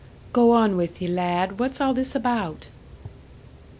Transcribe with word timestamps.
"Go 0.33 0.49
on 0.49 0.77
with 0.77 0.99
ye, 0.99 1.07
lad 1.07 1.59
what's 1.59 1.79
all 1.79 1.93
this 1.93 2.15
about?" 2.15 2.69